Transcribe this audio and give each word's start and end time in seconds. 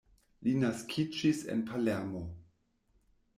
Li 0.45 0.53
naskiĝis 0.63 1.43
en 1.57 1.61
Palermo. 1.69 2.23